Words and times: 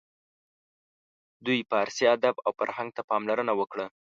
دوی 1.45 1.59
فارسي 1.69 2.03
ادب 2.15 2.35
او 2.45 2.51
فرهنګ 2.59 2.89
ته 2.97 3.01
پاملرنه 3.09 3.53
وکړه. 3.59 3.85